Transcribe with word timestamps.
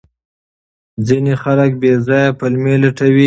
ځینې 1.07 1.33
خلک 1.43 1.71
بې 1.81 1.91
ځایه 2.07 2.29
پلمې 2.39 2.75
لټوي. 2.83 3.19